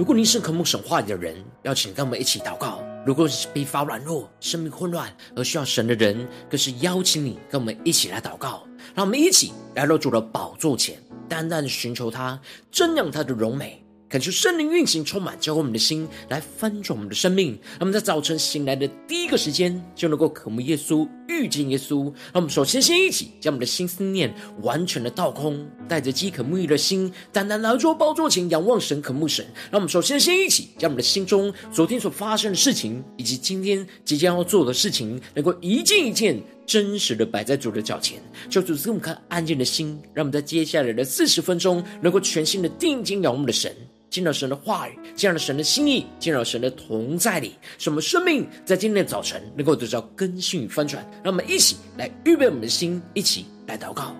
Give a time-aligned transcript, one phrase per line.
[0.00, 8.66] 如果你是渴慕神话里的人，邀请跟我们一起祷告；如果是疲乏软弱、生命混乱而需要神的人，更是邀请你跟我们一起来祷告。
[8.94, 10.98] 让我们一起来到主的宝座前，
[11.28, 12.40] 单单的寻求他，
[12.72, 13.79] 瞻仰他的荣美。
[14.10, 17.52] 恳求圣灵运行，充满教会我们的心，来翻转我们的生命。
[17.52, 22.06] 让我们在早晨醒来的第一个时间，就能够渴慕耶稣，遇见耶稣。
[22.06, 29.46] 让我们首先先一起将我们的心思念完全的倒空，带着饥渴沐浴的心，单单来到宝座前仰望神，渴慕神。
[29.70, 38.20] 让我们首先先一起将我们的心中昨天所发生的事情，以及今天即将要做的事情，能够一件一件真实的摆在主的脚前，
[38.50, 43.72] 求主赐我们看安静的心，让我们在接下来的四十分钟，能够全心的定睛仰望我们的神。
[44.10, 51.08] 进入神的话语，进入神的心意，进入神的同在里，使我们生命在今天的早晨能够得到更新与翻转。
[51.22, 54.14] 让我们一起来预备我们的心，一起来祷告。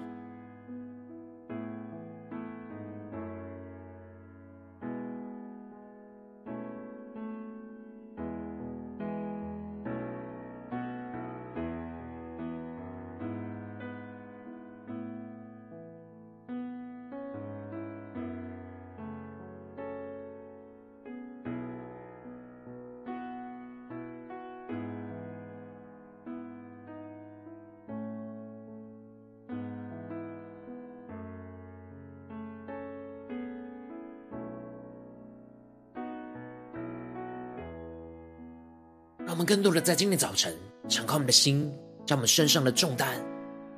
[39.40, 40.54] 们更多的在今天早晨，
[40.86, 41.72] 敞开我们的心，
[42.04, 43.08] 将我们身上的重担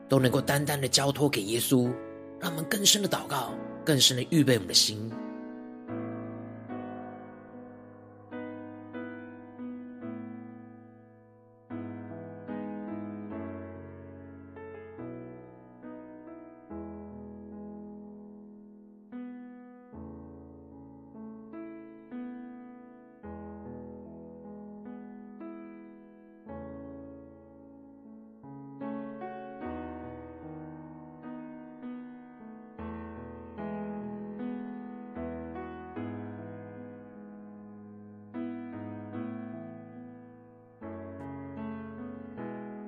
[0.09, 1.85] 都能够单单的交托给耶稣，
[2.41, 3.53] 让我们更深的祷告，
[3.85, 5.09] 更深的预备我们的心。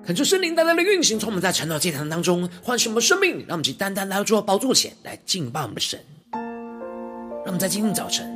[0.07, 5.99] 恳求圣灵单单的运行，从我们在晨祷祭坛当中唤醒我们生命，让我们去单单来到主的宝座前来敬拜我们的神。
[6.31, 8.27] 让我们在今天早晨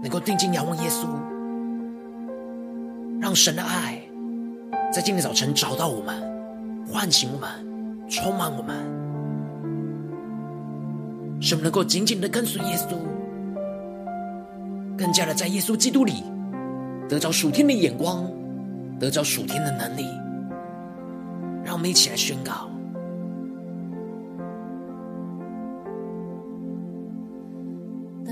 [0.00, 1.08] 能够定睛仰望耶稣，
[3.20, 4.00] 让神的爱
[4.92, 6.22] 在今天早晨找到我们，
[6.86, 7.48] 唤醒我们，
[8.08, 8.76] 充满我们，
[11.40, 12.94] 使我们能够紧紧的跟随耶稣，
[14.96, 16.22] 更加的在耶稣基督里
[17.08, 18.30] 得着属天的眼光，
[19.00, 20.06] 得着属天的能力。
[21.64, 22.68] 让我们一起来宣告：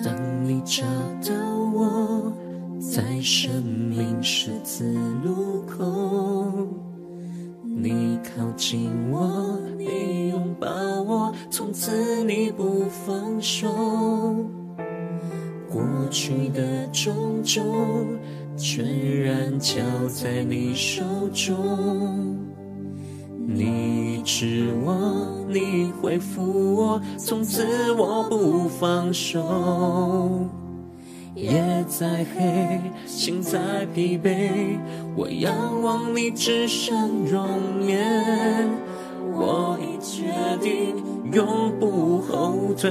[0.04, 0.84] 当你找
[1.22, 1.34] 到
[1.72, 2.32] 我，
[2.78, 4.92] 在生命十字
[5.24, 6.68] 路口，
[7.64, 10.68] 你靠近我，你拥抱
[11.02, 13.66] 我，从此你不放手。
[15.70, 17.64] 过去的种种，
[18.58, 18.84] 全
[19.22, 22.21] 然交在你手中。
[23.44, 24.94] 你治我，
[25.48, 30.48] 你恢复我，从此我不放手。
[31.34, 34.78] 夜再黑，心再疲惫，
[35.16, 37.48] 我仰望你至圣容
[37.86, 38.70] 颜。
[39.34, 40.24] 我已决
[40.60, 41.02] 定
[41.32, 42.90] 永不后退。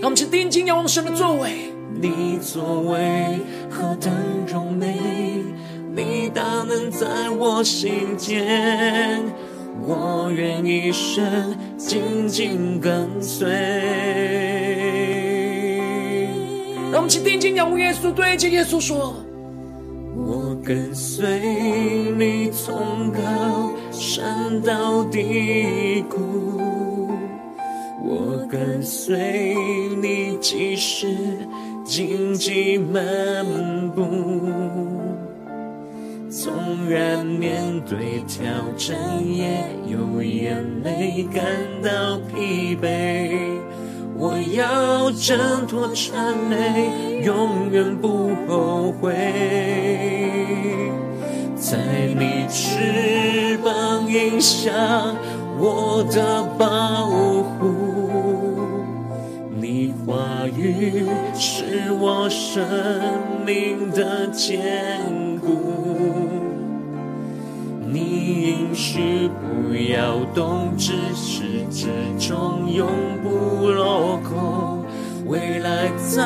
[0.00, 4.12] 让我们去定睛仰望神的作为，你作为何等
[4.46, 5.00] 荣美。
[5.94, 9.22] 你大能在我心间，
[9.86, 13.46] 我愿一生紧紧跟随。
[16.90, 19.14] 让我们请定睛仰望耶稣，对着耶稣说：
[20.16, 21.40] 我跟随
[22.16, 27.10] 你从高山到低谷，
[28.02, 29.54] 我跟随
[30.00, 31.06] 你即使
[31.84, 33.44] 荆棘漫
[33.90, 34.02] 步。
[36.92, 38.44] 然面对挑
[38.76, 38.94] 战，
[39.26, 41.42] 也有眼泪感
[41.82, 43.56] 到疲惫，
[44.14, 49.14] 我要挣脱缠累，永远不后悔。
[51.56, 51.78] 在
[52.18, 54.06] 你翅膀
[54.38, 54.70] 下，
[55.58, 57.06] 我的保
[57.58, 57.72] 护，
[59.58, 62.62] 你话语是我生
[63.46, 64.60] 命的坚
[65.40, 65.48] 固
[67.92, 67.98] 你
[68.48, 72.88] 应许不要动，至始至终永
[73.22, 74.82] 不落空。
[75.26, 76.24] 未来在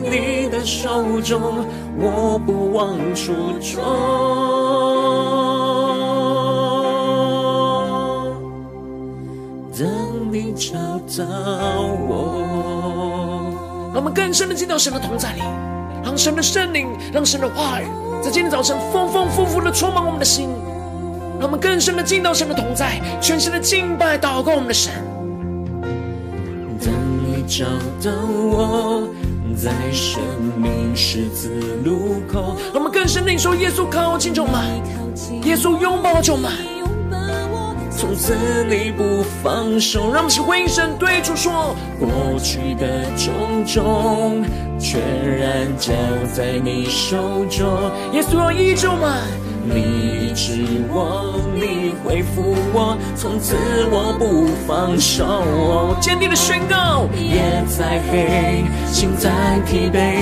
[0.00, 1.66] 你的手中，
[1.98, 3.82] 我不忘初衷。
[9.76, 9.88] 等
[10.32, 10.78] 你找
[11.18, 11.24] 到
[12.08, 12.14] 我，
[13.92, 15.42] 我们更深的进到神的同在里，
[16.04, 17.86] 让神的圣灵，让神的话语，
[18.22, 20.48] 在今天早晨丰丰富富的充满我们的心，
[21.38, 24.92] 让我们更深的进到神的同在，全新的敬拜祷告我们的神。
[27.50, 27.64] 找
[28.04, 29.08] 到我，
[29.56, 30.20] 在生
[30.58, 31.48] 命十字
[31.82, 32.58] 路口。
[32.74, 36.52] 我们更深领受耶稣靠近我们，耶稣拥抱我们，
[37.90, 38.34] 从此
[38.68, 40.12] 你不放手。
[40.12, 44.44] 让我们一起回应神，对主说：过去的种种，
[44.78, 45.00] 全
[45.38, 45.94] 然交
[46.34, 47.90] 在你手中。
[48.12, 49.47] 耶稣要医治我们。
[49.74, 53.56] 你指望你恢复我，从此
[53.90, 55.96] 我不放手。
[56.00, 59.30] 坚定的宣告，夜再黑，心再
[59.66, 60.16] 疲惫，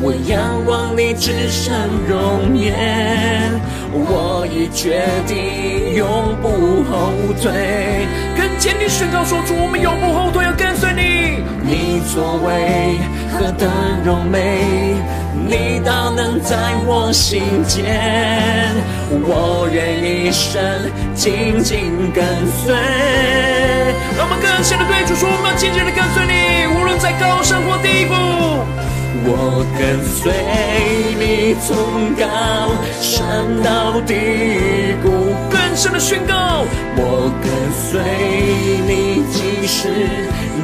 [0.00, 1.74] 我仰望你至圣
[2.08, 3.50] 容颜。
[3.96, 11.42] 我已决定永不后退，更坚定宣告说出我们永不后退，要跟随你。
[11.62, 12.98] 你作为
[13.32, 13.70] 何等
[14.04, 14.96] 柔美。
[15.46, 16.56] 你大能在
[16.86, 17.84] 我心间，
[19.10, 20.60] 我愿一生
[21.14, 22.24] 紧紧跟
[22.64, 22.74] 随。
[24.16, 28.14] 让我们更深的对主说，我们要紧紧的跟随你，无论在高山或低谷。
[29.26, 30.32] 我跟随
[31.18, 32.24] 你从高
[33.00, 34.14] 山到低
[35.02, 36.64] 谷，更深的宣告。
[36.96, 38.00] 我跟随
[38.86, 39.88] 你，即使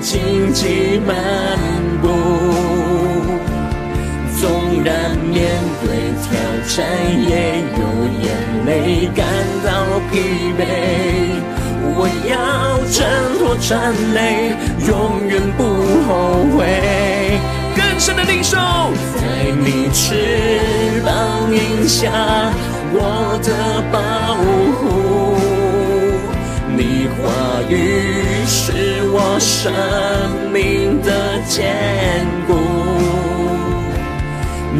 [0.01, 1.15] 荆棘漫
[2.03, 2.80] 步。
[6.71, 6.87] 挑战，
[7.29, 7.31] 也
[7.79, 7.83] 有
[8.23, 8.25] 眼
[8.65, 9.27] 泪感
[9.65, 9.69] 到
[10.13, 10.15] 疲
[10.57, 10.61] 惫。
[11.97, 11.99] 我
[12.31, 12.33] 要
[12.93, 12.99] 挣
[13.39, 14.55] 脱缠累，
[14.87, 14.89] 永
[15.27, 15.65] 远不
[16.07, 16.09] 后
[16.57, 16.59] 悔。
[17.75, 18.57] 更深的领受，
[19.17, 19.21] 在
[19.51, 22.53] 你翅膀荫下，
[22.93, 23.99] 我的保
[24.79, 24.81] 护。
[26.77, 27.75] 你话语
[28.47, 29.73] 是我生
[30.53, 32.55] 命的坚固。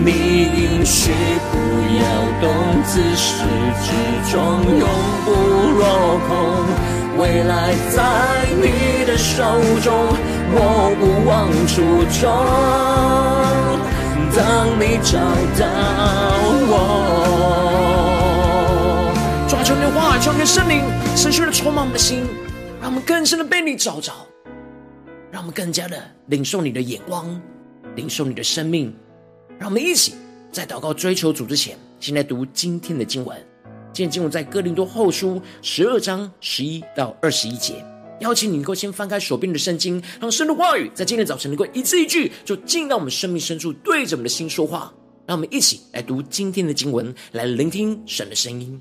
[0.05, 1.13] 你应许
[1.53, 1.57] 不
[1.99, 2.03] 要
[2.41, 2.49] 动，
[2.85, 3.45] 自始
[3.85, 3.89] 至
[4.33, 4.39] 终
[4.79, 4.89] 永
[5.25, 5.29] 不
[5.79, 5.83] 落
[6.27, 6.29] 空。
[7.19, 7.53] 未来
[7.91, 7.99] 在
[8.57, 8.65] 你
[9.05, 9.45] 的手
[9.83, 9.89] 中，
[10.53, 10.57] 我
[10.99, 11.75] 不忘初
[12.19, 12.23] 衷。
[14.35, 14.41] 当
[14.81, 15.19] 你找
[15.59, 15.63] 到
[16.73, 16.75] 我，
[19.47, 20.83] 抓住你的话，求你的圣灵，
[21.15, 22.27] 持续的充满我们的心，
[22.81, 24.13] 让我们更深的被你找着，
[25.31, 27.39] 让我们更加的领受你的眼光，
[27.97, 28.97] 领受你的生命。
[29.61, 30.15] 让我们一起
[30.51, 33.37] 在祷告追求主之前，先来读今天的经文。
[33.93, 37.75] 今天经文在哥林多后书十二章十一到二十一节。
[38.21, 44.91] 邀请你能够先翻开手边的圣经，让神的话语在今天早晨能够一字一句，就进到我们生命深处，对着我们的心说话。
[45.27, 48.81] 让我们一起来读今天的经文，来聆听神的声音。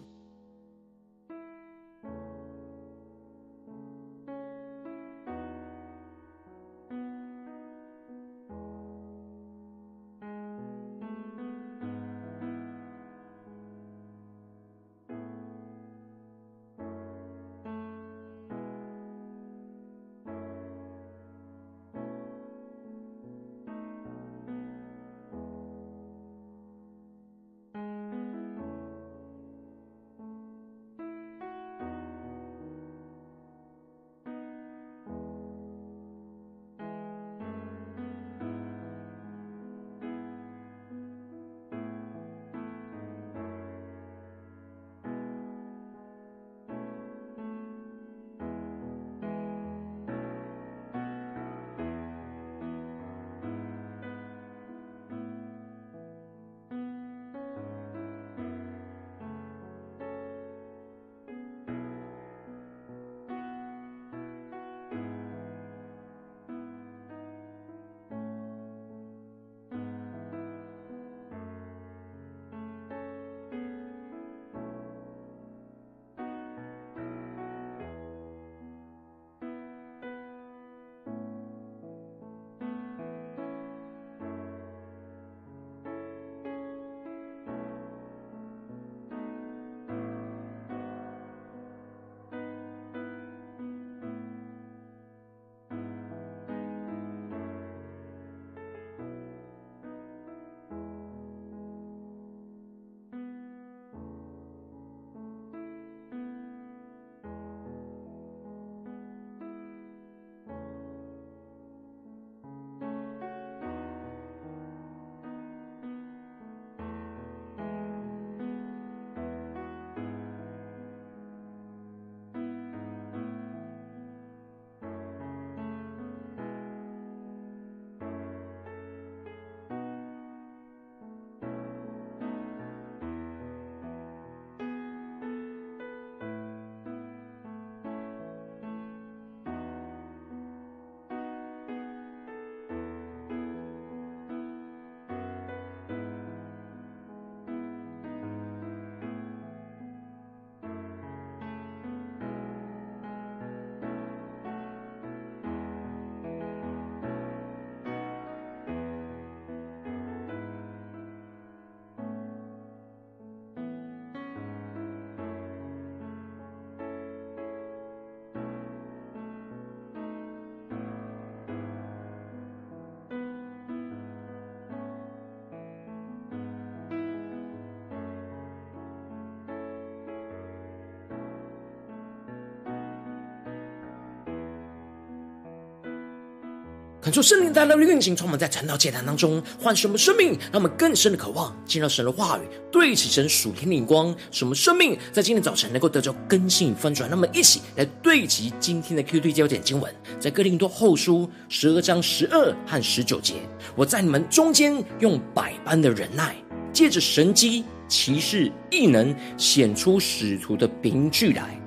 [187.10, 197.10] 恳求圣灵带来的运行，从我们在晨祷祭坛当中唤醒我们生命，让我们更深的渴望进入神的话语，对齐神属天的眼光，使我们生命在今天早晨能够得着更新与翻转。
[197.10, 203.38] 那么一起来对齐今天的 QT 焦点经文，在哥林多后书十二章十二和十九节。
[203.76, 206.36] 我在你们中间用百般的忍耐，
[206.72, 211.59] 借着神机、奇事、异能，显出使徒的凭据来。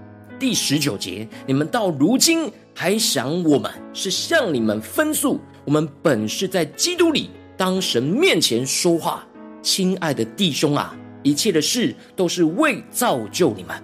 [0.43, 2.51] 第十九节，你们到如今。
[2.75, 9.25] 还想我们是向你们分诉，我们本是在基督里当神面前说话，
[9.63, 13.81] 亲爱的弟兄啊，一切的事都是为造就你们。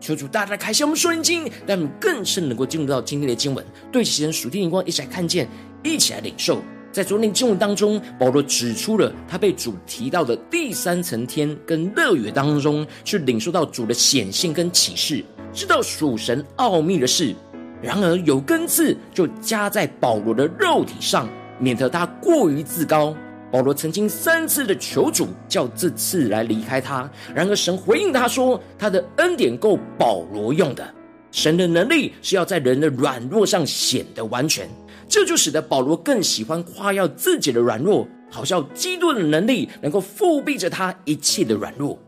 [0.00, 5.46] 求主大大开启我们属灵经，让我们更深能够进入到今天的经文，对其神属天灵光，一起来看见，
[5.84, 6.62] 一起来领受。
[6.90, 15.22] 在昨天经文当中，保罗指出了他被主提到的第三层天跟乐园当中，去领受到主的显现跟启示，
[15.56, 17.34] 知道属神奥秘的事。
[17.80, 21.26] 然而有根刺就加在保罗的肉体上，
[21.58, 23.16] 免得他过于自高。
[23.50, 30.86] 保罗曾经三次的求主叫这刺来离开他，然而神回应他说：“他的恩典够保罗用的，
[31.30, 34.68] 神的能力是要在人的软弱上显得完全。”
[35.08, 41.98] 这就使得保罗更喜欢夸耀自己的软弱，好像基督的能力能够覆庇着他一切的软弱。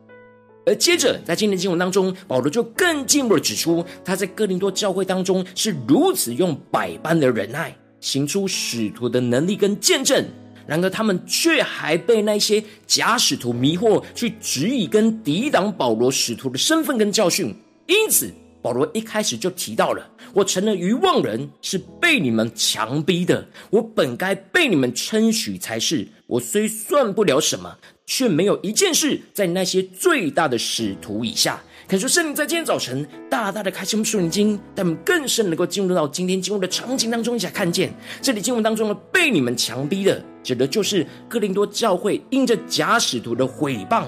[0.69, 10.23] 而接着，在今天经文当中，保罗就更进一步的指出，他在哥林多教会当中是如此用百般的忍耐，行出使徒的能力跟见证。
[10.67, 17.55] 然而，他们却还被那些假使徒迷惑，去质疑跟抵挡保罗使徒的身份跟教训。
[17.87, 23.49] 因此，保罗一开始就提到了：“我成了愚妄人，是被你们强逼的。
[23.71, 26.07] 我本该被你们称许才是。
[26.27, 27.75] 我虽算不了什么。”
[28.09, 31.63] 却没有一件事在那些最大的使徒以下。
[31.87, 44.05] 可是圣灵在今天早晨大大的开启我们属灵经，但我们更深能够进入到今天经文的场景当中，一起来看见这里经文当中呢被你们强逼的，指的就是哥林多教会因着假使徒的毁谤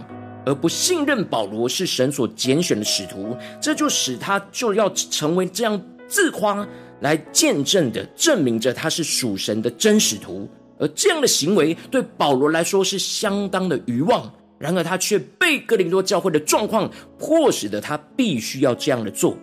[0.47, 6.67] 而不信任保罗是神所拣选的使徒，这就使他就要成为这样自夸
[7.01, 10.49] 来见证的，证明着他是属神的真使徒。
[10.81, 19.37] 而这样的行为对保罗来说是相当的愚妄，然而他却被哥林多教会的状况迫使的他必须要这样的做。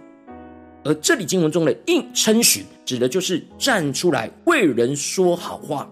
[0.84, 5.88] 而这里经文中的应称许，指的就是站出来为人说好话。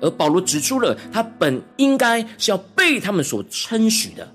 [0.00, 4.26] 而保罗指出了他本应该是要被他们所称许的。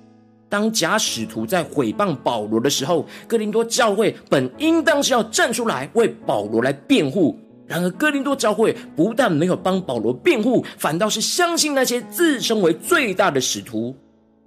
[0.50, 7.40] 当假使徒在毁谤保罗的时候，哥林多教会本应当是要站出来为保罗来辩护。
[7.74, 13.98] 然而，哥林多教会不但没有帮保罗辩护，反倒是相信那些自称为最大的使徒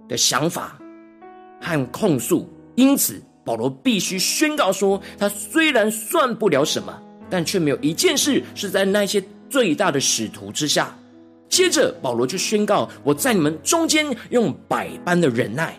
[0.07, 0.79] 的想法
[1.59, 2.49] 和控诉。
[2.75, 6.97] 因此，保罗必须宣告说：他虽然算不了什么，
[7.29, 10.97] 但却没有一件事是在那些最大的使徒之下。
[11.49, 15.77] 接着，保罗就宣告：我在你们中间用百般的忍耐。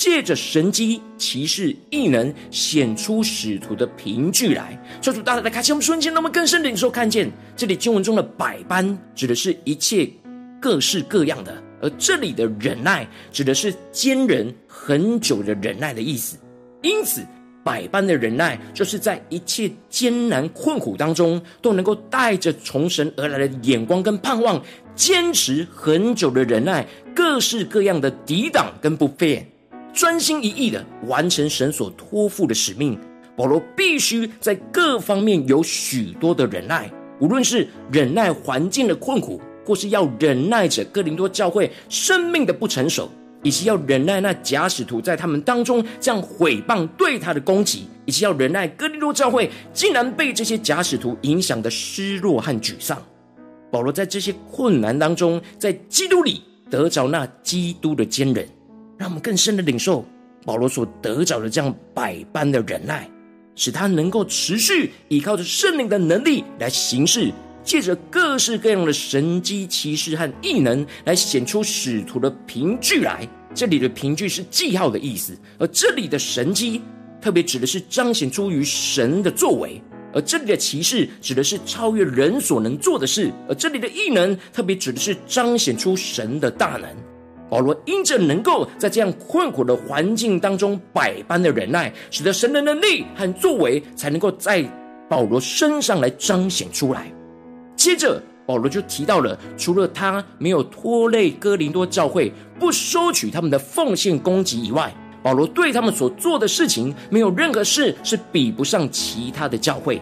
[0.00, 10.10] 借着神机、奇事、异能显出使徒的凭据来，求主大大的开启我们瞬间，让我们更深的领受看见这里经文中的百般，指的是一切
[10.58, 11.52] 各式各样的；
[11.82, 16.38] 而这里的忍耐，指的是坚忍很久的忍耐的意思。
[16.80, 17.20] 因此，
[17.62, 24.64] 百般的忍耐，就是在一切艰难困苦当中，都能够带着从神而来的眼光跟盼望，
[24.94, 29.44] 坚持很久的忍耐，各式各样的抵挡跟不忿。
[29.92, 32.98] 专心一意的完成神所托付的使命，
[33.36, 43.10] 保罗必须在各方面有许多的忍耐，无论是忍耐环境的困苦，或是要忍耐着哥林多教会生命的不成熟，
[43.42, 53.00] 以及要忍耐那假使徒在他们当中这样毁谤对他的攻击，以及要忍耐哥林多教会竟然被这些假使徒影响的失落和沮丧。
[53.70, 58.46] 保罗在这些困难当中，在基督里得着那基督的坚忍。
[59.00, 60.04] 让我们更深的领受
[60.44, 63.08] 保罗所得着的这样百般的忍耐，
[63.56, 67.32] 使他能够持续依靠着圣灵的能力来行事，
[67.64, 73.26] 借着各式各样的神迹奇事和异能来显出使徒的凭据来。
[73.54, 76.82] 这里的凭据是记号的意思，而这里的神迹
[77.22, 79.80] 特别指的是彰显出于神的作为，
[80.12, 86.86] 而这里的奇事指的是超越人所能做的事，而这里的异能特别指的是彰显出神的大能。
[87.50, 94.64] 保罗因着能够在这样困苦的环境当中百般的忍耐，使得神的能力和作为才能够在
[95.08, 97.12] 保罗身上来彰显出来。
[97.74, 110.00] 接着，保罗就提到了，除了他没有拖累哥林多教会，不收取他们的奉献供给以外，保罗对他们所做的事情，没有任何事是比不上其他的教会。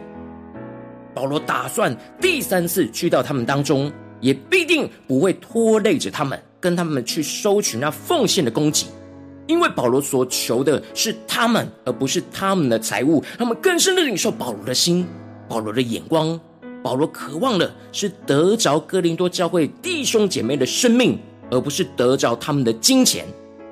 [1.14, 3.90] 保罗打算第三次去到他们当中，
[4.20, 8.86] 也必定不会拖累着他们，跟他们去收取那奉献的供给。
[9.46, 13.24] 因为保罗所求的是他们，而不是他们的财物。
[13.38, 15.06] 他们更深的领受保罗的心，
[15.48, 16.38] 保罗的眼光。
[16.82, 21.18] 保罗渴望的是得着哥林多教会弟兄姐妹的生命，
[21.50, 23.24] 而不是得着他们的金钱。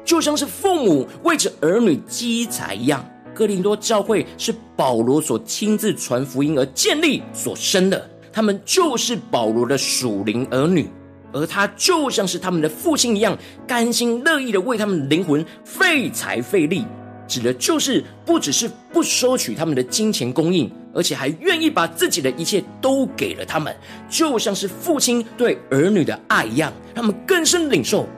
[0.05, 10.89] 就像是父母为着儿女积财一样，哥林多教会是保罗所亲自传福音而建立所生的，他们就是保罗的属灵儿女。
[11.37, 16.87] 而他就像是他们的父亲一样，甘心乐意的为他们灵魂费财费力，
[17.29, 23.77] 指的就是不只是不收取他们的金钱供应，而且还愿意把自己的一切都给了他们，
[24.09, 28.09] 就像是父亲对儿女的爱一样，他们更深领受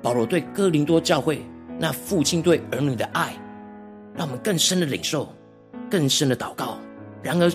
[0.00, 1.44] 保罗对哥林多教会
[1.78, 3.36] 那父亲对儿女的爱，
[4.16, 5.30] 让我们更深的领受，
[5.90, 6.78] 更深的祷告。
[7.22, 7.52] 然而，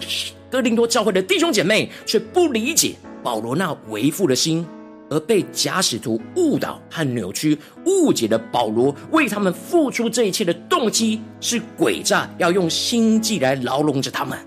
[0.50, 4.66] 哥林多教会的弟兄姐妹却不理解保罗那为父的心。
[5.10, 14.38] 而被假使徒误导和扭曲、误解的保罗，为他们付出这一切的动机是诡诈，要用心计来牢笼着他们，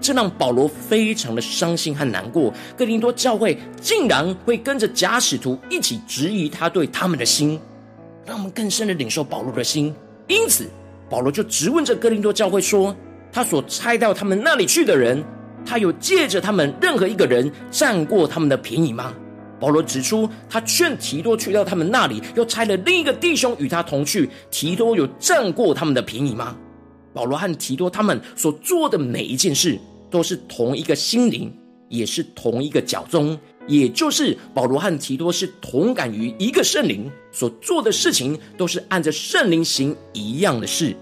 [0.00, 2.52] 这让保罗非常的伤心和难过。
[2.76, 7.58] 哥林多教会竟然会跟着假使徒一起质疑他对他们的心，
[8.26, 9.94] 让我们更深的领受保罗的心。
[10.28, 10.66] 因此，
[11.08, 12.94] 保罗就质问着哥林多教会说：
[13.32, 15.24] 他所差到他们那里去的人，
[15.64, 19.14] 他有借着他们任何一个人占过他们的便宜吗？
[19.60, 24.28] 保罗指出，他劝提多去到他们那里，又差了另一个弟兄与他同去。
[24.50, 26.56] 提多有占过他们的便宜吗？
[27.12, 29.78] 保罗和提多他们所做的每一件事，
[30.10, 31.52] 都是同一个心灵，
[31.88, 33.38] 也是同一个教宗，
[33.68, 40.94] 也就是保罗和提多是同感于一个圣灵，所做的事情都是按着圣灵行一样的事。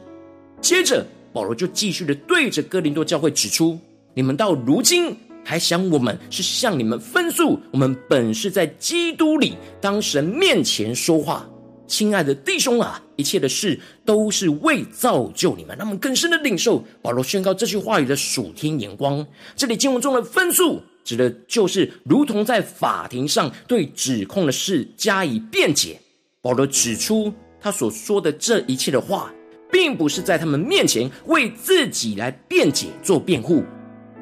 [0.60, 3.78] 接着，保罗就继续的对着哥林多教会指出：
[4.14, 5.16] 你们到如今。
[5.44, 7.58] 还想我们是向你们分诉？
[7.72, 11.48] 我们本是在基督里当神面前说话，
[11.86, 19.26] 亲爱的弟兄啊，一切的事都是为造就你们，让我们更深的领受保罗宣告这句话语的属天眼光。
[19.56, 26.00] 这里经文中的分诉，指的就是如同在法庭上对指控的事加以辩解。
[26.40, 29.32] 保罗指出，他所说的这一切的话，
[29.70, 33.64] 并不是在他们面前为自己来辩解做辩护。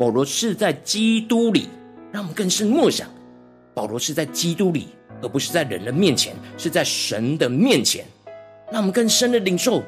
[0.01, 1.69] 保罗是在基督里，
[2.11, 3.07] 让我们更深默想。
[3.75, 4.87] 保罗是在基督里，
[5.21, 8.03] 而不是在人的面前，是在神的面前。
[8.73, 9.83] 让我们更深的领受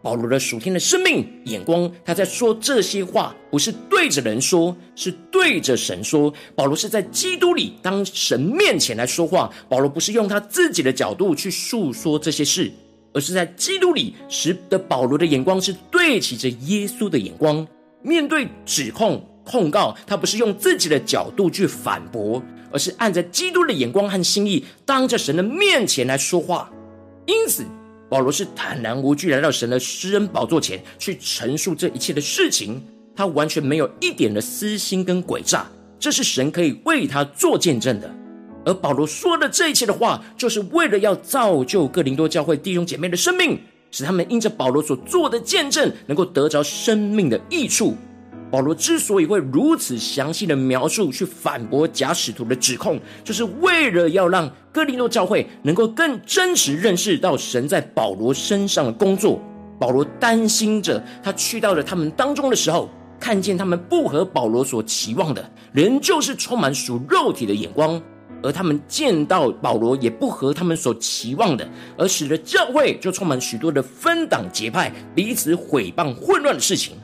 [0.00, 1.90] 保罗的属天的生命眼光。
[2.04, 6.32] 他在说这些话，不是对着人说，是对着神说。
[6.54, 9.52] 保罗是在基督里，当神面前来说话。
[9.68, 12.70] 保罗不是用他自己的角度去述说这些事，
[13.12, 17.66] 而是在基督里，使得保罗的眼光是对齐着耶稣的眼光，
[18.00, 19.20] 面对指控。
[19.46, 26.68] 控告他不是用自己的角度去反驳，而是按着基督的眼光和心意，当着神的面前来说话。
[27.26, 27.64] 因此，
[28.10, 32.82] 保罗是坦然无惧来到神的施恩宝座前去陈述这一切的事情，
[33.14, 35.66] 他完全没有一点的私心跟诡诈，
[35.98, 38.12] 这是神可以为他做见证的。
[38.64, 43.58] 而保罗说的这一切的话，就是为了要造就哥林多教会弟兄姐妹的生命，
[43.92, 47.96] 使他们因着保罗所做的见证，能够得着生命的益处。
[48.50, 59.40] 保罗之所以会如此详细的描述，去反驳假使徒的指控，就是为了要让哥林多教会能够更真实认识到神在保罗身上的工作。
[59.78, 68.00] 保罗担心着他去到了他们当中的时候，看见他们不合保罗所期望的，仍旧是充满属肉体的眼光；
[68.42, 76.96] 而他们见到保罗也不合他们所期望的，而使得教会就充满许多的分党结派、彼此毁谤、混乱的事情。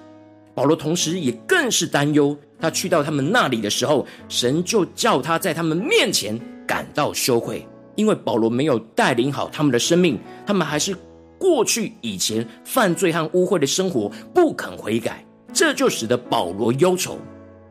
[0.55, 10.95] 保罗同时也更是担忧，他去到他们那里的时候，神就叫他在他们面前感到羞愧，因为保罗没有带领好他们的生命，他们还是
[11.39, 17.19] 过去以前犯罪和污秽的生活，不肯悔改，这就使得保罗忧愁，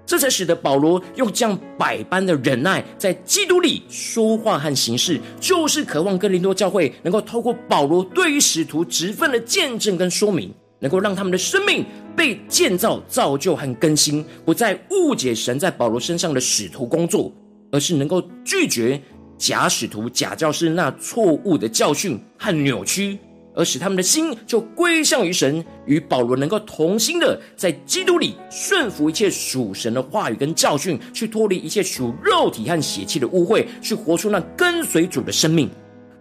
[0.06, 10.52] 这才使得保罗用这样百般的忍耐，在基督里说话和行事，就是渴望哥林多教会能够透过保罗对于使徒职分的见证跟说明。
[10.82, 11.86] 能够让他们的生命
[12.18, 17.32] 被建造、造就和更新，不再误解神在保罗身上的使徒工作，
[17.72, 19.02] 而是能够拒绝
[19.38, 23.18] 假使徒、假教师那错误的教训和扭曲，
[23.56, 35.70] 而使他们的心就归向于神，与保罗能够同心的在基督里顺服一切属神的话语跟教训，去脱离一切属肉体和血气的污秽，去活出那跟随主的生命。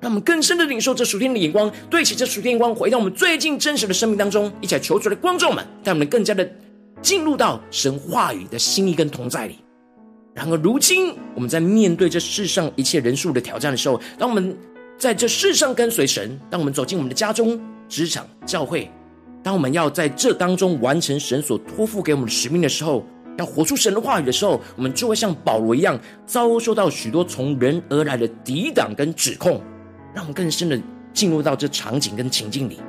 [0.01, 6.51] 让我们更深的领受这属天的眼光，对齐这属天眼光，回到我们最近真实的生命当中，一起来求主的光照们，带我们更加的
[7.03, 9.59] 进入到神话语的心意跟同在里。
[10.33, 14.57] 然而，如今我们在面对这世上一切人数的挑战的时候，当我们
[14.97, 18.91] 在这世上跟随神，当我们走进我们的家中、职场、教会，
[19.43, 23.05] 当我们要在这当中完成神所托付给我们的使命的时候，
[23.37, 29.61] 要活出神的话语的时候，我们就会像保罗一样，遭受到许多从人而来的抵挡跟指控，
[30.15, 30.81] 让我们更深的
[31.13, 32.81] 进入到这场景跟情境里。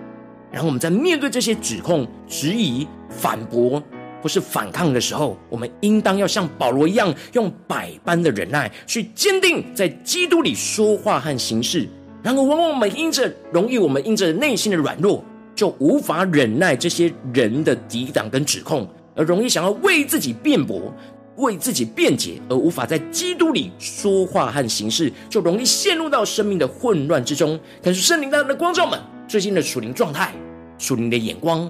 [0.51, 3.81] 然后我们在面对这些指控、质疑、反驳
[4.21, 11.87] 或是反抗的时候，我们应当要像保罗一样，用百般的忍耐去坚定在基督里说话和行事。
[12.21, 15.23] 然而，往往我们因着容易，我们因着内心的软弱，
[15.55, 20.93] 就无法忍耐这些人的抵挡跟指控，而容易想要为自己辩驳、
[21.41, 27.59] 为自己辩解，而无法在基督里说话和行事，就容易陷入到生命的混乱之中。
[27.81, 30.33] 但是圣灵大的光照们，最近的属灵状态、
[30.77, 31.69] 属灵的眼光，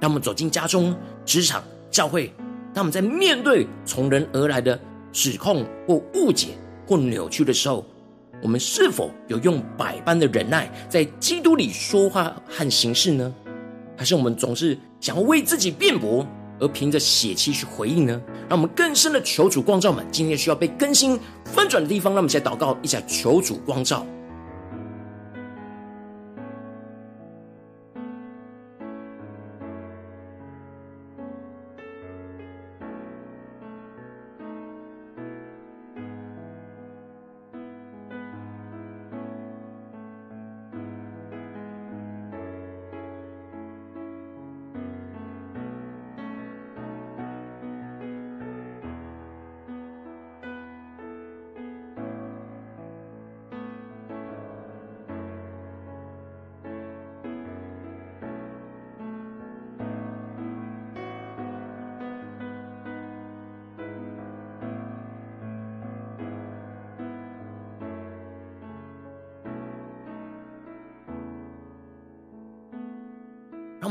[0.00, 2.32] 当我们走进家中、职场、教会，
[2.74, 4.78] 当我们在面对从人而来的
[5.12, 6.48] 指控或误解
[6.86, 7.84] 或扭曲的时候，
[8.42, 13.32] 我们是否有用百般的忍耐在基督里说话和行事呢？
[13.96, 16.26] 还是我们总是想要为自己辩驳，
[16.62, 18.22] 而凭着血气去回应呢？
[18.48, 24.06] 让我们更深的求主光照们，今天需要被更新翻转的地方，让我们一起来祷告，一下求主光照。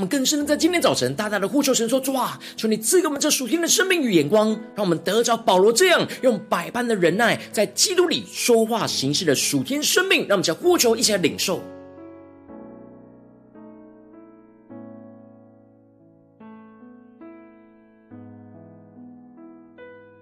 [0.02, 10.22] 我们更深的在今天早晨大大的呼求神说：主啊，求你赐给我们这属天的生命与眼光，让我们得着保罗这样用百般的忍耐，在基督里说话行事的属天生命。
[10.22, 11.62] 让我们将呼求一起来领受。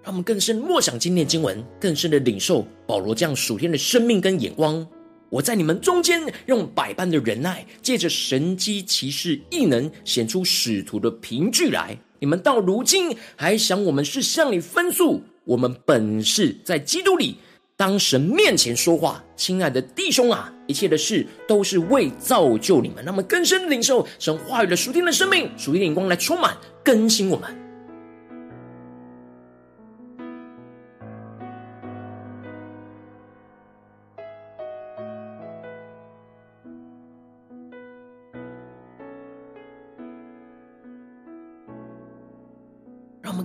[0.04, 4.86] 让我们更深默想今天经文，更深的领受保罗这样属天的生命跟眼光。
[5.30, 11.98] 我在你们中间用百般的忍耐，借着神机骑士异能显出使徒的凭据来。
[12.20, 15.22] 你们到如今还想我们是向你分诉？
[15.46, 17.38] 我们本是在基督里
[17.78, 19.24] 当神面前说话。
[19.36, 23.04] 亲爱的弟兄啊，一切的事都是为造就你们。
[23.06, 27.69] 那么更深的领受神话语的属天的生命、属天的光来充满更新我们。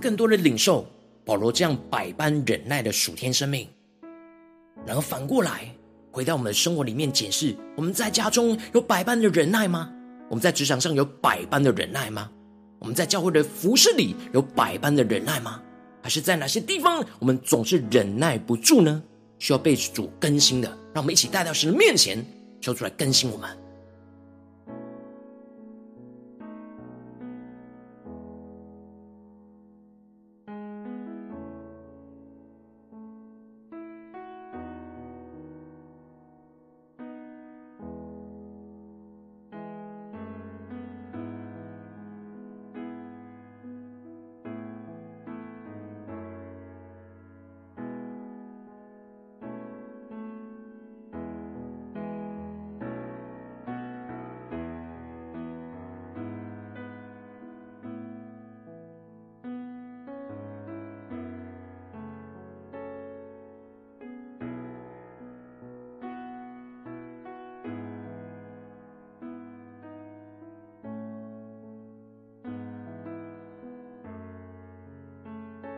[0.05, 0.85] 更多的领受
[1.25, 3.67] 保罗这样百般忍耐的属天生命，
[4.85, 5.67] 然后反过来
[6.11, 9.91] 回到我们的生活里面检视：我们在家中有百般的忍耐吗？
[10.29, 12.29] 我们在职场上有百般的忍耐吗？
[12.77, 15.59] 我们在教会的服饰里有百般的忍耐吗？
[16.03, 19.01] 还是在哪些地方我们总是忍耐不住呢？
[19.39, 22.23] 需要被主更新的，让我们一起带到神的面前，
[22.61, 23.49] 求主来更新我们。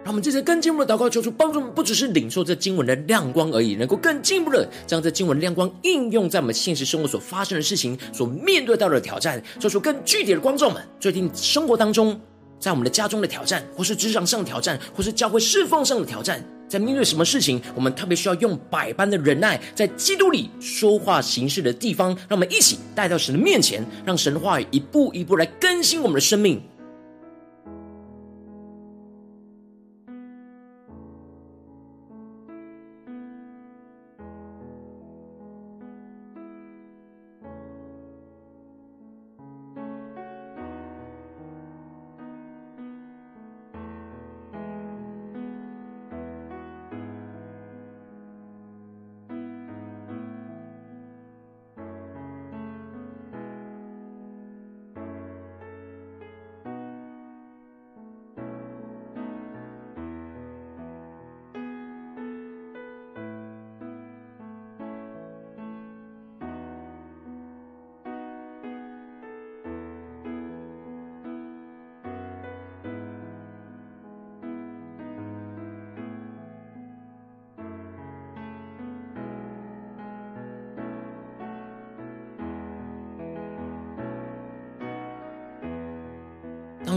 [0.08, 10.82] 让我们接着更进一步的祷告，求主帮助我们，不只是领受这经文的亮光而已，能够更进一步的将这经文亮光应用在我们现实生活所发生的事情、所面对到的挑战，做出更具体的光照们。
[10.98, 12.18] 最近生活当中，
[12.58, 26.62] 在我们的家中的挑战，或是职场上的挑战，或是教会侍奉上的挑战，在面对什么事情，我们特别需要用百般的忍耐，在基督里说话行事的地方，让我们一起带到神的面前，让神的话语一步一步来更新我们的生命。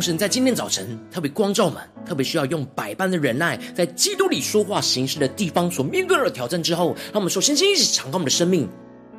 [0.01, 8.67] 让神在今天早晨特别光照们，特别需要用百般的忍耐，在基督里说话行事的地方所面对的挑战之后，让我们首先先一起敞开我们的生命，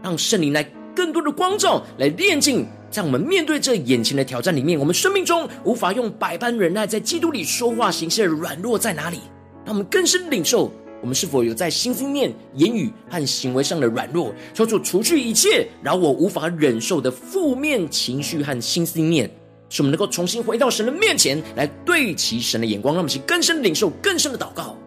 [0.02, 0.64] 让圣灵来
[0.96, 9.20] 更多的光照，来炼净，在我们面对这眼前的挑战里面，我们生命中无法用百般忍耐在基督里说话行事的软弱在哪里？
[9.64, 10.72] 让我们更深领受。
[11.00, 14.34] 我们是否有在心思念、言语和行为上的软弱？
[14.54, 19.28] 求主除去一切让我无法忍受的负面情绪和心思念，
[19.72, 24.78] 使我们能够重新回到神的面前来对齐神的眼光，让我们去更深领受、更深的祷告。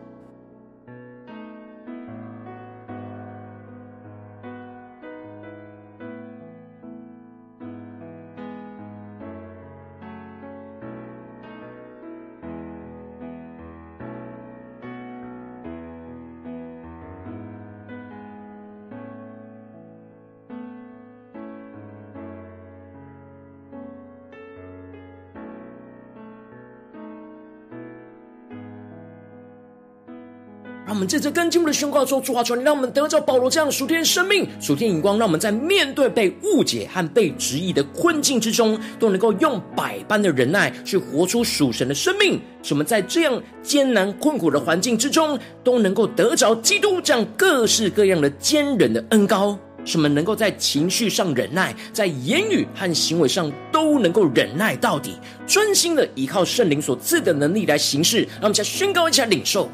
[31.05, 42.40] 们借着更进步的宣告说：主啊，求你让我们得着保罗这样属天生命、属天眼光，让我们在面对被误解和被质疑的困境之中，都能够用百般的忍耐去活出属神的生命。
[42.62, 49.59] 使我们在这样艰难困苦的环境之中，都能够得着基督这样各式各样的坚忍的恩膏。
[49.85, 58.23] 什么能够在情绪上忍耐，在言语和行为上都能够忍耐到底，专心的依靠圣灵所赐的能力来行事。
[58.23, 59.69] 让我们再宣告一下领受。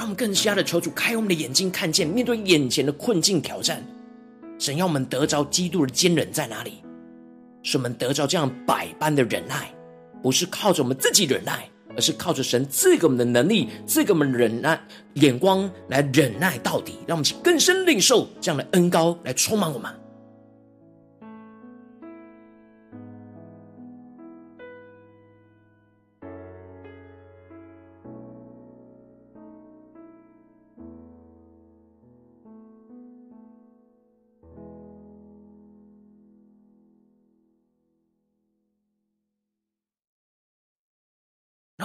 [0.00, 3.84] 让我们更加的求主开我们的眼睛，看见面对眼前的困境挑战，
[4.58, 6.82] 神要我们得着基督的坚忍在哪里？
[7.62, 9.70] 使我们得着这样百般的忍耐，
[10.22, 14.80] 不是靠着我们自己忍耐，而是靠着神赐给我们的能力，赐给我们忍耐
[15.16, 16.94] 眼光来忍耐到底。
[17.06, 19.92] 让我们去更深领受这样的恩膏来充满我们。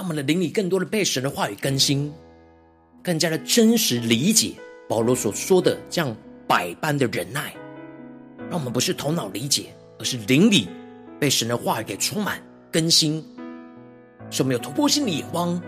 [0.06, 2.14] 我们的灵里更多的被神的话语更新，
[3.02, 4.52] 更加的真实理解
[4.88, 6.16] 保罗所说的这样
[6.46, 7.52] 百般的忍耐。
[8.48, 10.68] 让我们不是头脑理解，而是灵里
[11.18, 12.40] 被神的话语给充满
[12.70, 13.20] 更新，
[14.30, 15.60] 使我们有突破性的眼光，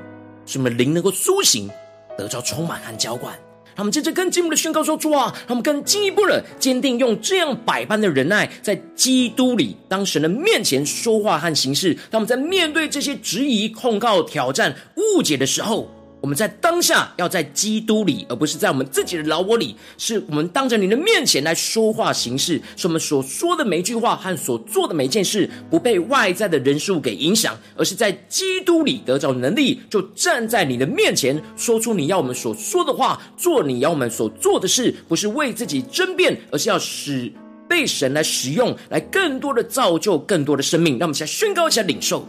[0.46, 1.68] 使我们灵能够苏醒，
[2.16, 3.36] 得到充满和浇灌。
[3.78, 11.96] 他们接着更进一步的宣告说：“出啊，他们更进一步的坚定，用这样百般的忍耐，在基督里当神的面前说话和行事。
[12.10, 15.88] 他们在面对这些质疑、控告、挑战、误解的时候。”
[16.20, 19.76] 我们在当下要在基督里，而不是在我们自己的老我里。
[19.96, 37.32] 是我们当着你的面前来说话行事，是我们所说的每一句话和所做的每一件事，不被外在的人事物给影响，而是在基督里得着能力，就站在你的面前，说出你要我们所说的话，做你要我们所做的事，不是为自己争辩，而是要使
[37.68, 40.98] 被神来使用，来更多的造就更多的生命。
[40.98, 42.26] 让我们现在宣告一下领受。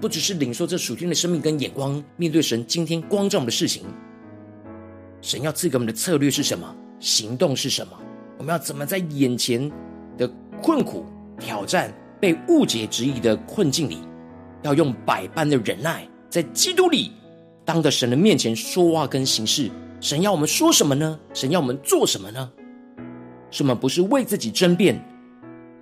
[0.00, 3.82] 不只是领受这属天的生命跟眼光，面对神今天光照我们的事情，
[5.20, 6.74] 神要赐给我们的策略是什么？
[6.98, 7.92] 行动是什么？
[8.38, 9.70] 我们要怎么在眼前
[10.16, 10.26] 的
[10.62, 11.04] 困苦、
[11.38, 13.98] 挑战、被误解、质疑的困境里，
[14.62, 17.12] 要用百般的忍耐，在基督里
[17.64, 19.70] 当着神的面前说话跟行事？
[20.00, 21.20] 神要我们说什么呢？
[21.34, 22.50] 神要我们做什么呢？
[23.50, 24.98] 什么不是为自己争辩，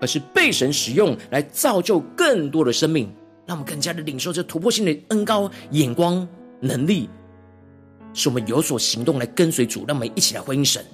[0.01, 3.09] 而是被神使用来造就更多的生命。
[3.49, 6.29] 让我们更加的领受这突破性的恩高、眼光、
[6.61, 7.09] 能力，
[8.13, 9.87] 使我们有所行动来跟随主。
[9.89, 10.85] 让我们一起来回应神。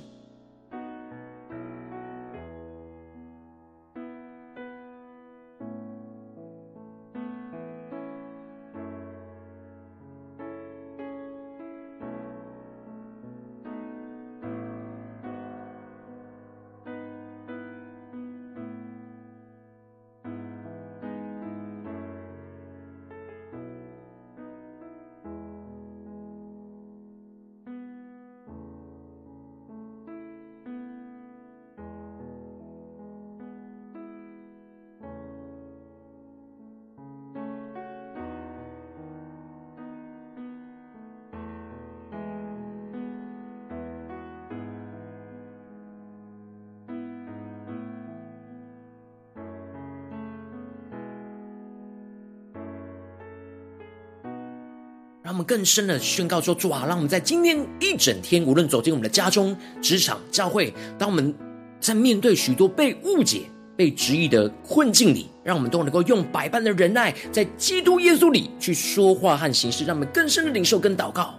[55.35, 61.35] 我们更深的宣告说：主啊，让我们在今天一整天，无论走进我们的家中、职场、教会，当我们
[61.81, 63.41] 在面对许多被误解、
[63.77, 71.35] 被质疑的困境里，让我们都能够用百般的忍耐，在基督耶稣里去说话和行事，让我们更深的领受跟祷告。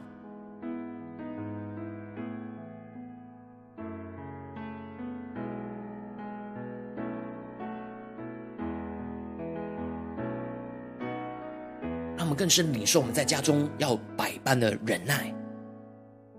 [12.46, 15.34] 更深领受，我们在家中要百般的忍耐，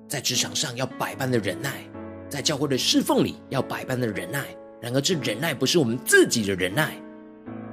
[0.07, 1.83] 在职场上要百般的忍耐，
[2.29, 4.45] 在教会的侍奉里要百般的忍耐。
[4.81, 6.95] 然而，这忍耐不是我们自己的忍耐，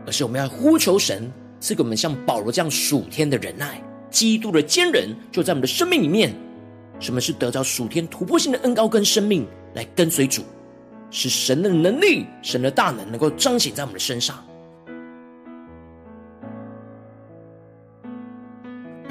[0.08, 3.80] 而是我们要呼求神赐给我们像保罗这样属天的忍耐。
[4.10, 6.34] 基督的坚忍就在我们的生命里面。
[7.00, 10.42] 什么是得着属天突破性的恩膏跟生命来跟随主？
[11.12, 14.44] 使神的能力、神的大能能够彰显在我们的身上。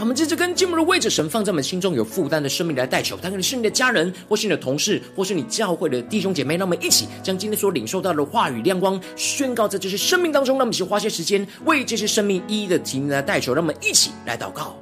[0.03, 6.57] 我们接着跟进入的位置，神放在我们心中有负担的生命来代求，他可能是你的家人，或是你的同事，或是你教会的弟兄姐妹。
[6.57, 10.59] 让我们一起将今天所领受到的话语亮光宣告在这些生命当中。
[10.59, 13.55] 让我们一起花些时间为这些生命一一的提名来代求。
[13.55, 14.77] 让我们一起来祷告。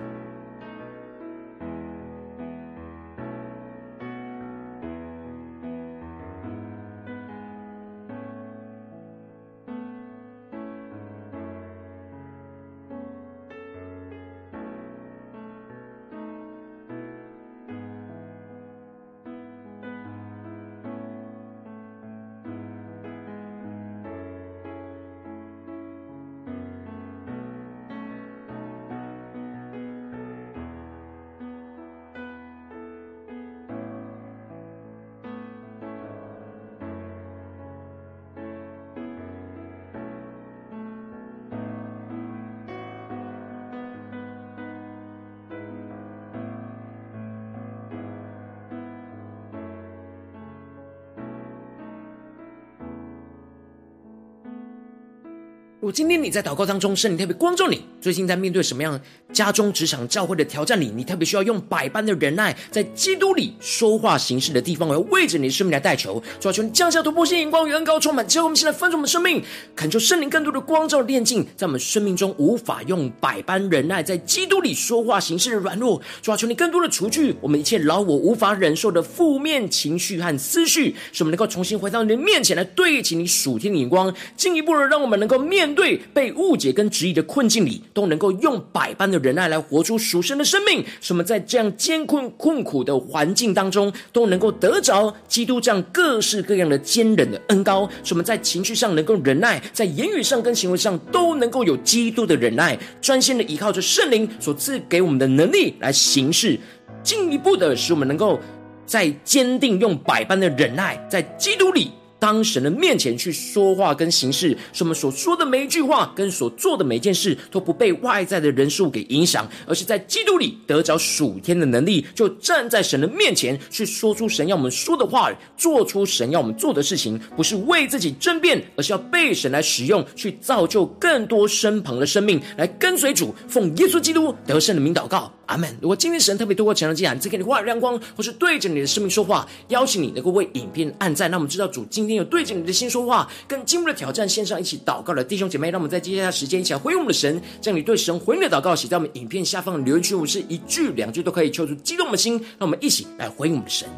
[55.81, 58.99] 如果今天你在祷告当中，圣灵特别关照你，最近在面对什么样
[59.33, 69.43] 家中、职场、教会的挑战里，你特别需要用百般的忍耐，在基督里说话行事的地方，我要为着你的生命来代求，主要，求你降下突破性眼光与恩膏充满，叫我们现在分盛我们生命，
[69.77, 85.39] 恳求圣灵更多的光照炼净，在我们生命中无法用百般忍耐在基督里说话行事的软弱，主要，求你更多的除去我们一切老我无法忍受的负面情绪和思绪，使我们能够重新回到你的面前来对齐你属天的眼光，进一步的让我们能够。
[85.51, 90.85] 面对被误解跟质疑的困境里，都能够用百般的忍耐来活出属神的生命。
[91.01, 97.89] 什么在这样艰困困苦的环境当中，都能够得着基督这样各式各样的坚忍的恩膏。
[98.03, 106.59] 什么在情绪上能够忍耐，在言语上跟行为上都能够有基督的忍耐，专心的依靠着圣灵所赐给我们的能力来行事。
[107.03, 108.39] 进一步的使我们能够
[108.85, 111.91] 在坚定用百般的忍耐，在基督里。
[112.21, 135.33] 当神的面前去说话跟行事，使我们所说的每一句话跟所做的每一件事都不被外在的人事物给影响，而是在基督里得着属天的能力，就站在神的面前去说出神要我们说的话，做出神要我们做的事情，不是为自己争辩，而是要被神来使用，去造就更多身旁的生命来跟随主，奉耶稣基督得胜的名祷告。
[135.51, 135.69] 阿门。
[135.83, 153.89] 如果今天神特别透过晨祷祭坛，赐给你话语亮光，或是对着你的生命说话，邀请你能够为影片按赞，那我们知道主今天有对着你的心说话，跟进一步的挑战线上一起祷告的弟兄姐妹，让我们在接下来时间一起来回应我们的神，将你对神回应的祷告写在我们影片下方的留言区，我们是一句两句都可以求出激动的心，让我们一起来回应我们的神。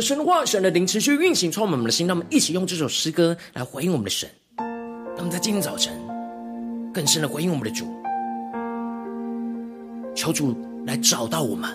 [0.00, 2.06] 神的话，神的灵持续运行，充满我们的心。
[2.06, 4.28] 让我们一起用这首诗歌来回应我们的神。
[4.56, 5.92] 让我们在今天早晨
[6.92, 7.86] 更深的回应我们的主，
[10.14, 10.54] 求主
[10.86, 11.70] 来找到我们，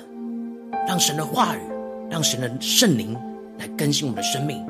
[0.87, 1.59] 让神的话语，
[2.09, 3.13] 让神的圣灵
[3.59, 4.65] 来更新我们的生命。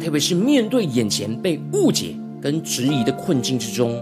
[0.00, 3.94] 特别是面对眼前被误解跟质疑的困境之中，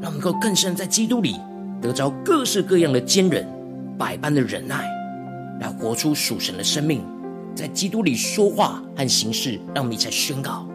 [0.00, 1.36] 让我们能够更深在基督里
[1.80, 3.46] 得着各式各样的坚韧、
[3.98, 4.88] 百般的忍耐，
[5.60, 7.02] 来活出属神的生命。
[7.54, 10.66] 在基督里说话和行事，让我们一起来宣告。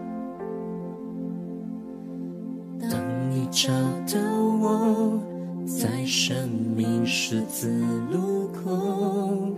[2.79, 2.91] 当
[3.29, 3.69] 你找
[4.05, 4.19] 到
[4.61, 5.19] 我，
[5.65, 9.49] 在生命十字路口，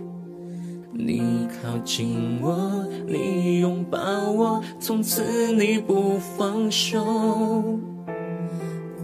[0.92, 3.98] 你靠近我，你拥抱
[4.30, 7.78] 我，从此你不放手。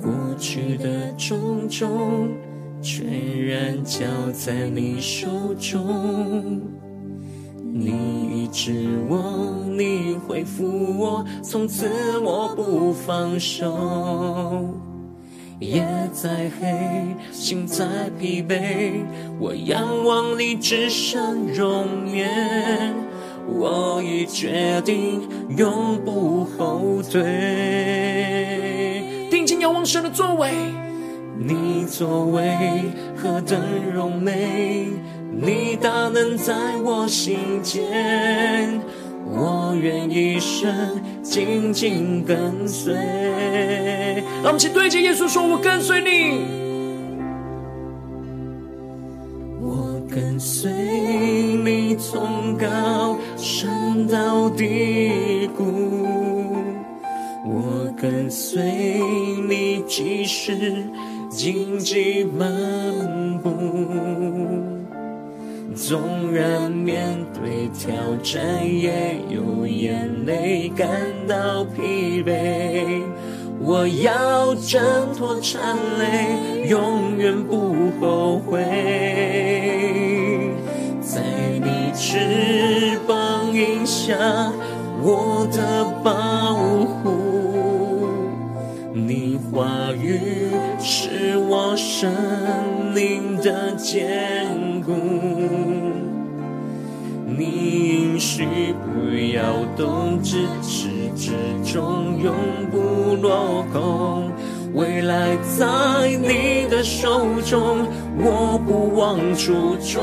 [0.03, 2.29] 过去的种种，
[2.81, 6.61] 全然交在你手中。
[7.79, 7.91] 你
[8.33, 11.87] 医治我，你恢复我，从此
[12.21, 14.67] 我不放手。
[15.61, 17.87] 夜再黑，心再
[18.19, 19.05] 疲惫，
[19.39, 22.95] 我仰望你只剩容颜。
[23.47, 25.21] 我已决定
[25.57, 27.23] 永不后退。
[29.31, 30.51] 定睛仰望神的作为，
[31.39, 32.57] 你作为
[33.17, 33.61] 何等
[33.95, 34.89] 荣美，
[35.39, 38.81] 你大能在我心间，
[39.31, 40.73] 我愿一生
[41.23, 42.95] 紧紧跟随。
[44.43, 46.41] 让我们一起对着耶稣说：“我跟随你，
[49.61, 55.65] 我跟随你，从高山到低谷，
[57.45, 58.63] 我跟随
[59.47, 60.57] 你，即使
[61.29, 62.49] 荆棘漫
[63.43, 63.51] 步，
[65.77, 70.89] 纵然面对挑战，也有眼泪感
[71.29, 73.03] 到疲惫。”
[73.59, 74.81] 我要挣
[75.17, 78.63] 脱缠累，永远不后悔。
[81.01, 81.23] 在
[81.65, 84.15] 你翅膀荫下，
[85.03, 88.09] 我的保护，
[88.93, 92.13] 你话语是我生
[92.95, 94.93] 命的坚固。
[97.27, 97.43] 你
[97.91, 98.47] 应许
[98.85, 99.43] 不要
[99.77, 101.33] 动，至始至
[101.65, 102.33] 终永
[102.71, 104.31] 不落空。
[104.73, 105.67] 未来在
[106.21, 107.87] 你的手中，
[108.19, 110.03] 我不忘初衷。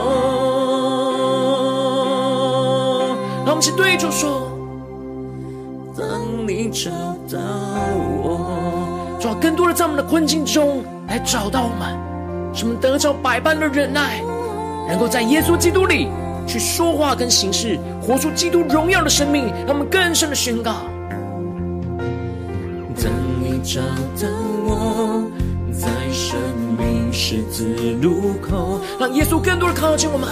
[3.45, 4.51] 让我们一起对主说：
[5.97, 6.89] 当你找
[7.31, 7.39] 到
[8.23, 11.97] 我，主要更多的在我们的困境中来找到我们，
[12.53, 14.21] 使我们得着百般的忍耐，
[14.87, 16.09] 能够在耶稣基督里。
[16.45, 20.73] 去说话跟行事，活出基督荣耀的生命，让我们更深的宣告。
[22.97, 23.09] 当
[23.41, 23.79] 你找
[24.19, 24.27] 到
[24.65, 25.23] 我，
[25.71, 26.37] 在生
[26.77, 30.27] 命十字路口，让耶稣更多的靠近我们。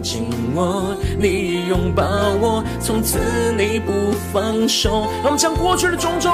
[0.00, 2.04] 紧握，你拥抱
[2.40, 3.18] 我，从此
[3.56, 3.92] 你不
[4.32, 5.08] 放手。
[5.22, 6.32] 让我们将过去的种种，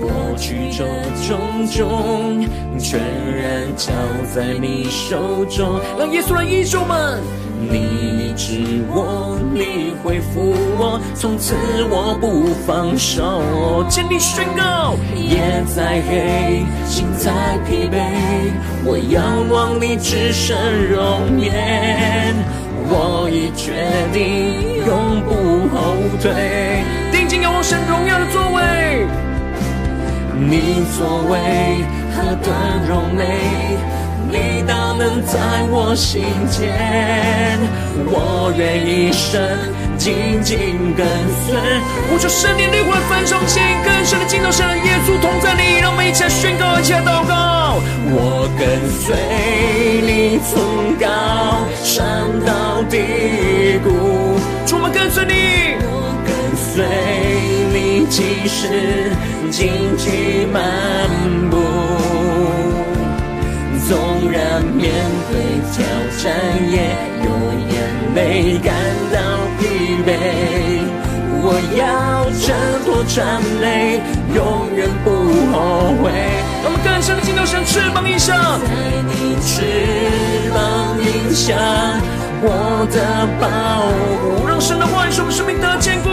[0.00, 0.84] 过去的
[1.26, 2.46] 种种，
[2.78, 3.92] 全然交
[4.34, 5.80] 在你手中。
[5.98, 7.20] 让耶稣来医治们。
[7.58, 11.54] 你医治我，你恢复我，从此
[11.88, 13.82] 我不放手。
[13.88, 17.96] 坚定宣告，夜再黑，心再疲惫，
[18.84, 20.54] 我仰望你至圣
[20.90, 22.34] 容颜。
[22.88, 23.72] 我已决
[24.12, 25.30] 定永不
[25.74, 26.24] 后退，
[27.12, 29.06] 定睛仰望神荣耀的座位。
[30.38, 31.84] 你作为
[32.14, 32.52] 何等
[32.88, 33.20] 荣美。
[34.28, 35.38] 你大能在
[35.70, 36.74] 我心间，
[38.06, 39.40] 我愿一生
[39.96, 41.06] 紧紧跟
[41.46, 41.56] 随。
[42.08, 47.80] 呼求圣灵灵魂焚烧起，更深的敬拜神，耶稣同在你，让我们一起来宣告，一起来祷告。
[48.08, 49.14] 我跟随
[50.02, 51.06] 你从高
[51.82, 55.32] 山到低谷，主，我们跟随你，
[55.82, 56.84] 我跟随
[57.72, 59.10] 你，即使
[59.50, 60.60] 荆棘漫
[61.50, 61.56] 步。
[63.86, 63.96] 纵
[64.32, 64.90] 然面
[65.30, 65.34] 对
[65.72, 65.84] 挑
[66.18, 66.24] 战，
[66.70, 66.76] 也
[67.22, 67.26] 有
[67.70, 67.74] 眼
[68.16, 68.74] 泪感
[70.06, 70.12] 到疲惫。
[71.48, 72.48] 我要挣
[72.84, 74.00] 脱战累，
[74.34, 75.10] 永远不
[75.52, 75.54] 后
[76.02, 76.10] 悔。
[76.62, 78.68] 让我们更深的进入神翅膀一下，在
[79.06, 79.62] 你翅
[80.52, 81.54] 膀荫下，
[82.42, 82.96] 我的
[83.40, 83.44] 保
[84.22, 84.46] 护。
[84.48, 86.08] 让神的话语使我们生命得坚固，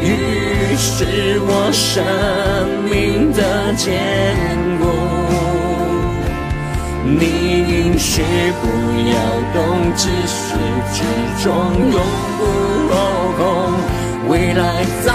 [0.00, 2.04] 于是我生
[2.84, 3.90] 命的坚
[4.80, 4.89] 固。
[7.18, 7.24] 你
[7.66, 8.22] 应许
[8.60, 8.66] 不
[9.10, 9.14] 要
[9.52, 10.54] 动，至始
[10.92, 11.02] 至
[11.42, 11.50] 终。
[11.90, 11.98] 永
[12.38, 12.40] 不
[12.88, 12.94] 落
[13.36, 13.40] 空。
[14.28, 15.08] 未来在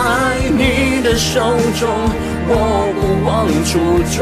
[0.49, 1.39] 你的手
[1.79, 1.87] 中，
[2.47, 2.51] 我
[2.99, 3.79] 不忘初
[4.11, 4.17] 衷。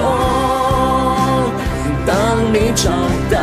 [2.06, 2.14] 当
[2.54, 2.92] 你找
[3.32, 3.40] 到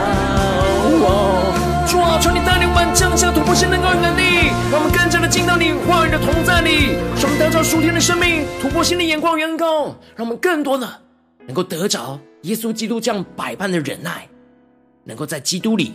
[1.02, 10.88] 我，主啊，求你带领我们降下突破性能够能力，让我们更加的进到你话语的同在里，使我们得着属天的生命，突破性的眼光远高，让我们更多的
[11.46, 12.20] 能够得着。
[12.42, 14.28] 耶稣基督这样百般的忍耐，
[15.04, 15.92] 能够在基督里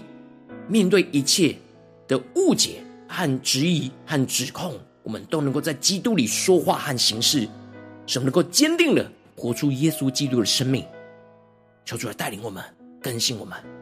[0.68, 1.56] 面对一切
[2.08, 7.48] 的误解和质疑和指控，我们都能够在基督里说话和行事，
[8.06, 10.86] 使我们能够坚定的活出耶稣基督的生命。
[11.84, 12.64] 求主来带领我们
[13.02, 13.74] 更新我们。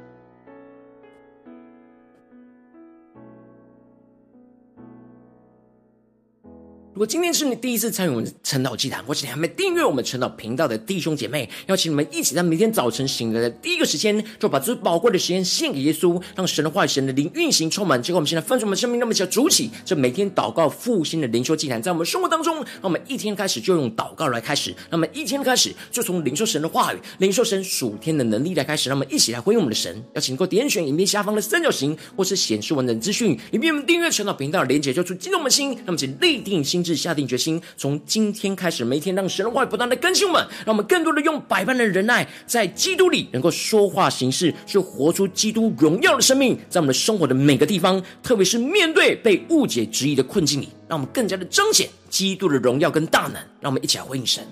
[6.93, 17.99] 如果今天是你第一次参与我们晨祷祭坛，或是你还没订阅我们晨祷频道的弟兄姐妹，邀请你们一起在每天早晨醒来的第一个时间，就把最宝贵的时间献给耶稣，让神的话语、神的灵运行充满。
[17.99, 29.99] 结果我们现在分出我们生命，那么就要筑起这每天祷告复兴的灵修祭坛，在我们生活当中，让我们一天开始就用祷告来开始，那么一天开始就从领受神的话语、领受神属天的能力来开始，让我们一起来回应我们的神。
[30.13, 36.82] 邀请你给我点选影片下方的三角形，或是显示完整资讯里面我们订阅晨祷频道的连结，就出激动我们心，那么请立定心。
[36.83, 53.35] 志下定决心，从今天开始，每天让神的话语不断的更新我们，让我们更多的用百般的忍耐，在基督里能够说话行事，去活出基督荣耀的生命，在我们的生活的每个地方，特别是面对被误解质疑的困境里，让我们更加的彰显基督的荣耀跟大能。
[53.61, 54.43] 让我们一起来回应神。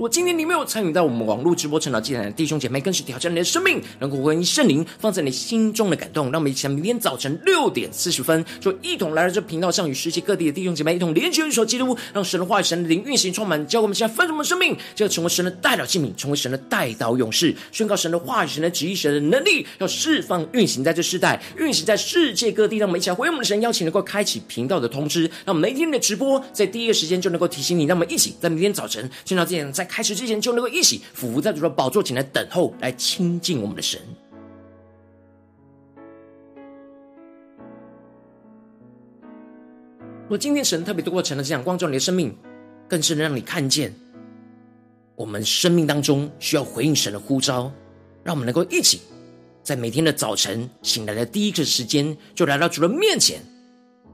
[0.00, 6.32] 如果今天你没有参与到我们网络直播晨祷祭坛的弟兄姐妹，更是挑战你的生命，能够回应圣灵放在你心中的感动。
[6.32, 22.78] 让我们一起在明天早晨六点四十分，就一同来到这频道上，与世界各地的弟兄姐妹一同连接、一手基督，让神的话语、神的灵运行充满，教我们现在丰盛的生命，就要成为神的代表器皿，成为神的代祷勇士，宣告神的话语、神的旨意、神的能力，要释放运行在这世代，运行在世界各地。
[22.78, 27.84] 让我们一起来回应我们的神，邀请能够开启频道的通知，让我们每天的直播在第一个时间就能够提醒你。
[27.84, 29.89] 让我们一起在明天早晨见到这样在。
[29.90, 34.00] 开始之前，就能够一起俯伏在主的宝座前来等候，来亲近我们的神。
[40.28, 42.32] 若今天神特别透过晨祷这样光照你的生命，
[42.86, 43.92] 更是能让你看见
[45.16, 47.72] 我们生命当中需要回应神的呼召，
[48.22, 49.00] 让我们能够一起
[49.64, 53.42] 在每天的早晨醒来的第一个时间，就来到主的面前，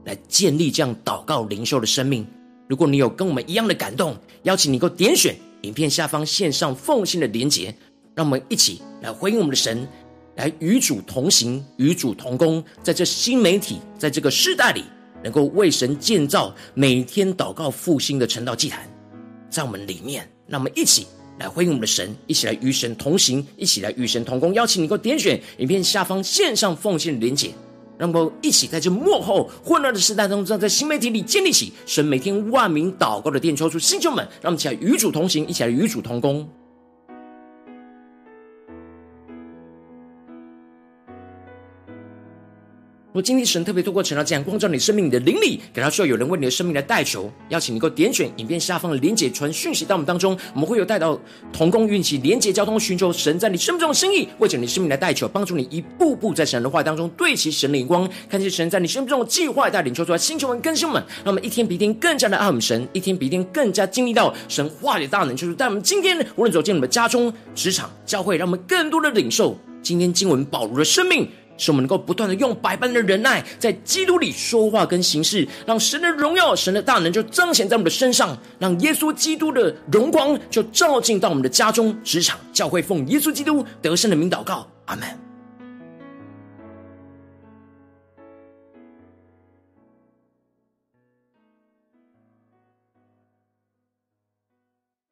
[0.05, 2.25] 来建立这样祷告灵修的生命。
[2.67, 5.35] 如果你有跟我们一样的感动，邀请你够点选。
[5.61, 7.73] 影片下方线上奉献的连结，
[8.15, 9.87] 让我们一起来回应我们的神，
[10.35, 14.83] 来与主同行，与主同工，在这新媒体，在这个时代里，
[15.23, 18.87] 能够为神建造每天祷告复兴的晨祷祭坛，
[19.49, 21.07] 在我们里面，让我们一起
[21.39, 24.53] 来回应我们的神，一起来与神同行，一起来与神同工。
[24.53, 27.51] 邀请你给我点选影片下方线上奉献的连结。
[27.97, 36.47] 让我们一起在这幕后混乱的时代当中，在新媒体里建立起神每天万名祷告的殿，抽出新旧们，让我们一起来与主同行，一起来与主同工。
[43.17, 51.19] 我今天神特别透过晨祷这样光照你生命，你的灵里，感到需要有人为你的生命来代求，邀请你够点选影片下方的连结，传讯息到我们当中，我们会有带到
[51.51, 71.27] 同工运气连结交通，寻求神在你生命中的心意，为着你生命来代求，帮助你一步步在神的话当中对齐神的眼光，看见神在你生命中的计划带领，求出来星球们更新们，让我们一天比一天更加的爱我们神，一天比一天更加经历到神话语的大能，就是在我们今天无论走进我们家中、职场、教会，让我们更多的领受今天经文保罗的生命。
[71.57, 85.26] 使我们能够不断的用百般的忍耐，在基督里说话跟行事，让神的荣耀、神的大能就彰显在我们的身上，让耶稣基督的荣光就照进到我们的家中、职场、教会，奉耶稣基督得胜的名祷告，阿门。